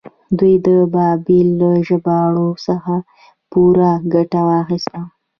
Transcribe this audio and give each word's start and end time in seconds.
دوی 0.37 0.53
د 0.65 0.67
بایبل 0.93 1.47
له 1.61 1.69
ژباړو 1.87 2.47
څخه 2.67 2.95
پوره 3.51 3.91
ګټه 4.13 4.41
واخیسته. 4.49 4.99